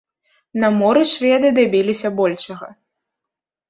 На 0.63 0.71
моры 0.79 1.03
шведы 1.11 1.53
дабіліся 1.61 2.15
большага. 2.23 2.67